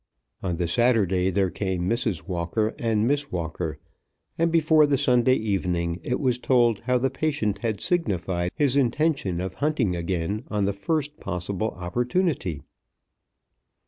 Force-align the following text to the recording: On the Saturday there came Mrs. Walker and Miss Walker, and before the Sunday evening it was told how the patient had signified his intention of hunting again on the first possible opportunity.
On 0.41 0.57
the 0.57 0.67
Saturday 0.67 1.29
there 1.29 1.51
came 1.51 1.87
Mrs. 1.87 2.27
Walker 2.27 2.73
and 2.79 3.05
Miss 3.07 3.31
Walker, 3.31 3.77
and 4.35 4.51
before 4.51 4.87
the 4.87 4.97
Sunday 4.97 5.35
evening 5.35 5.99
it 6.01 6.19
was 6.19 6.39
told 6.39 6.79
how 6.85 6.97
the 6.97 7.11
patient 7.11 7.59
had 7.59 7.79
signified 7.79 8.51
his 8.55 8.75
intention 8.75 9.39
of 9.39 9.53
hunting 9.61 9.95
again 9.95 10.43
on 10.49 10.65
the 10.65 10.73
first 10.73 11.19
possible 11.19 11.69
opportunity. 11.79 12.63